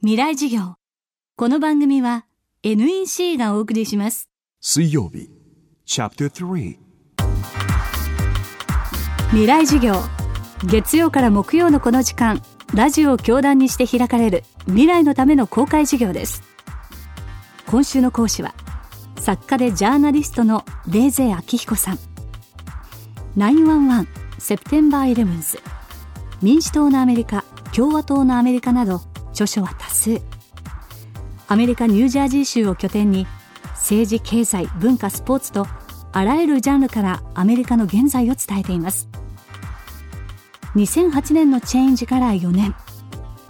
[0.00, 0.76] 未来授業。
[1.34, 2.24] この番組は
[2.62, 4.28] NEC がお送りします。
[4.60, 5.28] 水曜日
[5.86, 6.78] チャプター3
[9.30, 9.96] 未来授業。
[10.62, 12.40] 月曜から木曜のこの時間
[12.72, 16.44] ラジオを教壇にして開かれる未来のための公開授業です。
[17.66, 18.54] 今週の講師は
[19.16, 21.98] 作家でジャーナリストのレーゼー明彦さん。
[23.36, 24.06] 911
[24.38, 25.58] セプテンバーイレブンス
[26.40, 27.44] 民主党のアメリカ
[27.74, 29.07] 共和党のアメリカなど
[29.38, 30.20] 著書は多数。
[31.46, 33.28] アメリカニュージャージー州を拠点に
[33.74, 35.66] 政治経済文化スポーツと
[36.12, 39.08] あらゆるジャンルからアメリカの現在を伝えています。
[40.74, 42.74] 2008年のチェンジから4年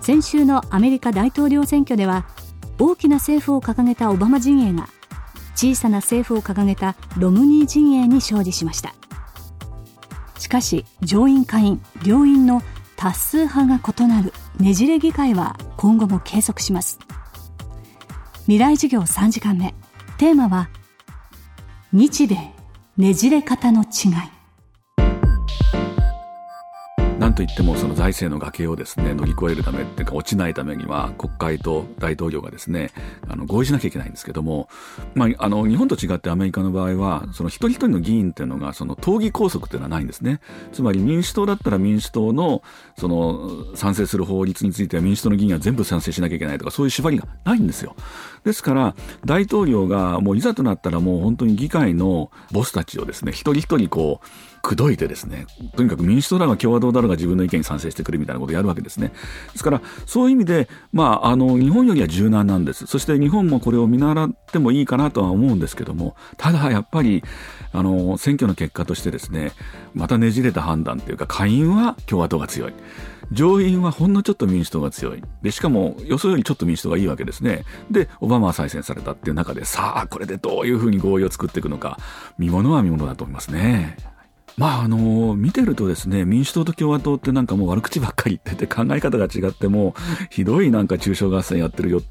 [0.00, 2.26] 先週のアメリカ大統領選挙では
[2.78, 4.88] 大きな政府を掲げたオバマ陣営が
[5.56, 8.94] 小さな政府を掲げたロムニー陣営に勝利しました。
[10.38, 12.62] しかし上院下院両院の
[12.98, 16.98] 多数派が異なるねじれ議会は今後も継続します。
[18.42, 19.72] 未来授業3時間目。
[20.18, 20.68] テーマは
[21.92, 22.52] 日米
[22.96, 24.37] ねじれ方の違い。
[27.38, 32.90] といってもその財政の崖をですね乗り越えるためっていうか落ちないためには国会と大統領がですね
[33.28, 34.68] あの合意しなきゃいけないんですけども、
[35.14, 40.40] まあ、あの日本と違ってアメリカの場合はその一人一人の議員っていうのがその党議拘束っていうのはないんですね。
[40.72, 42.64] つまり民主党だったら民主党の
[42.98, 47.94] その賛成する法律については民主党の議員は全部賛成しなきゃいけないとかそういう縛りがないんですよ。
[48.42, 54.26] ですから大統領がもういざとなったらもう本当に議会のボスたちをですね一人一人こう
[54.62, 59.12] 口説いてですね、とにかく民主党だが共和党だろうが自分の意見に賛成してくるみたいなことをやるわけですね。
[59.52, 62.86] ですから、そういう意味で、まあ、あの、日本よりは柔軟なんです。
[62.86, 67.22] そして日本もこれを見習ってもいいかなとは思うんですけども、ただやっぱり、
[67.72, 69.52] あの、選挙の結果としてですね、
[69.94, 72.72] またねじれた判断というか、下院は共和党が強い。
[73.30, 75.22] 上院はほんのちょっと民主党が強い。
[75.42, 77.64] で、しかも予想よりちょっと民主党がいいわけですね。
[77.90, 81.98] で、オバマは再選されたっていう中で、さあ、これでどういうふうに合意を作っていくのか、
[82.38, 83.96] 見ものは見ものだと思いますね。
[84.58, 89.94] まああの見てるとですね民主党と共和党ってなんかもう悪口ばっかり言ってて考え方が違っても
[90.30, 92.02] ひどいなんか中小合戦やってるよ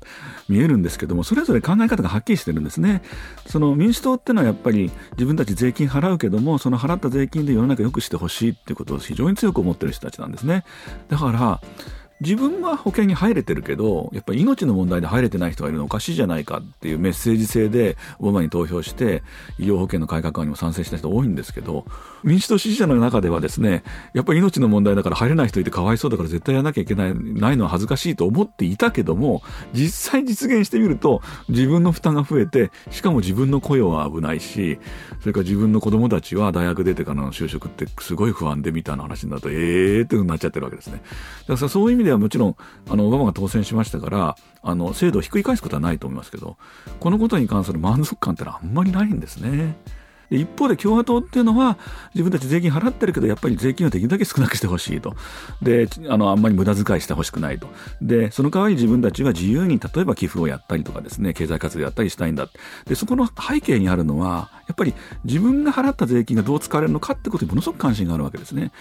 [0.48, 3.02] 見えるんですけどもそれぞれ考え方がはっきりしてるんですね。
[3.46, 10.64] その民主党ってのはやっぱり自分たち税金払うけどもその払った税金で世の中良くしてほしいっていうことを非常に強く思ってる人たちなんですね。
[11.10, 11.62] だから
[12.20, 19.22] 自分は保険に入れてるけど、やっぱり命の問題で入れてない人がいるのおかしいじゃないかっていうメッセージ性で、オバマに投票して、
[19.60, 21.86] 医療保険の改革案にも賛成した人多いんですけど、
[22.24, 23.84] 民主党支持者の中ではですね、
[24.14, 34.80] やっぱり命の問題だから入れない人いてかわいそうだから絶対やらなきゃいけない、ないのは恥ずかしいと思っていたけども、実際実現してみると、自分の負担が増えて、しかも自分の雇用は危ないし、
[35.20, 41.02] それから自分の子供たちは大学出てからの就職ってすごい不安でみたいな話になると、ええーってなっちゃってるわけですね。
[41.48, 42.56] だからそういう意味ではもちろん、
[42.90, 46.56] あの、オバマが当選しましたから、あの、制度をひっくり返すことはないと思いますけど、
[47.02, 49.76] このことに関する満足感ってのはあんまりないんですね。
[50.30, 51.78] 一方で共和党っていうのは
[52.14, 55.16] 自分たち税金払ってるけどやっぱり税金はできるだけ少なくしてほしいと。
[55.62, 57.68] であのあんまり無駄遣いしてほしくないと。
[58.02, 62.50] でその代わり自分たちは自由に例えば寄付をやったりとかですね経済活動やったりしたいんだ
[62.86, 64.94] でそこの背景にあるのはやっぱり
[65.24, 68.72] 自分が払った税金がどう使われるのかってことにものすごく関心があるわけですね。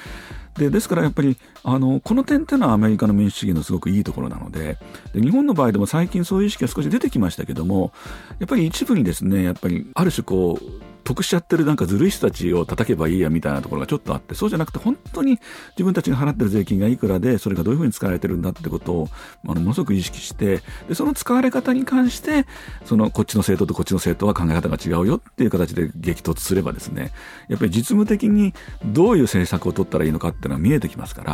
[0.59, 4.79] でですからやっぱりあのこの点っていうのはアメリカの民主主義のすごくいいところなので
[5.13, 7.93] で日本の場合でも最近そういう意識が少し出てきましたけども
[8.39, 15.39] やっぱり一部にですねやっぱりある種こう得しちゃってるなんかずるい人たちを叩けばいいやみたいなところがちょっとあって、そうじゃなくて本当に
[15.71, 19.09] 自分たちが払ってる税金がいくらで、それがどういうふうに使われてるんだってことを、
[19.47, 22.45] あの、ものすごく意識して、で、その使われ方に関して、
[22.85, 27.13] その、こっちの政党とこっちの政党は考え方が違うよっていう形で激突すればですね、
[27.49, 28.53] やっぱり実務的に
[28.85, 31.33] どういう政策を取ったらいいのかっていうのは見えてきますから、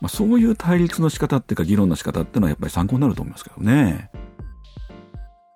[0.00, 4.10] まあ、そういう対立の仕方っていうか議論の仕方っていうのはやっぱり参考になると思いますけどね。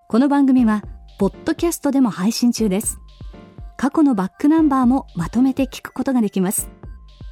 [0.07, 0.83] この番組は、
[1.19, 2.99] ポッドキャストでも配信中です。
[3.79, 6.69] 過去のバックナンバーもまとめて聞くことができます。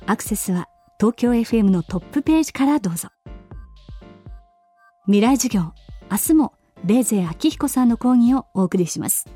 [0.07, 3.09] アクセスは東京 FM のトップページからどうぞ。
[5.07, 5.73] 未来授業、
[6.09, 6.53] 明日も
[6.85, 9.27] レーゼ明彦さんの講義をお送りします。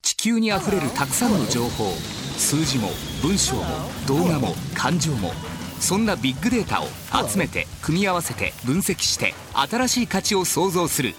[0.00, 1.92] 地球にあふれるたくさんの情報、
[2.38, 2.88] 数字も
[3.22, 3.64] 文章も
[4.06, 5.32] 動画も感情も。
[5.78, 6.86] そんなビッグデータを
[7.28, 11.14] 集めて組み合わせて分析して新しい価値を創造する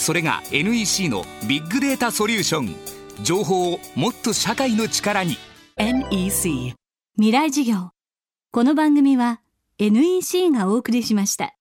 [0.00, 2.74] それが NEC のビッグデータソリューション
[3.22, 5.36] 情報をもっと社会の力に。
[5.76, 6.74] NEC
[7.16, 7.90] 未来事業。
[8.50, 9.42] この番組は
[9.78, 11.54] NEC がお送りしました。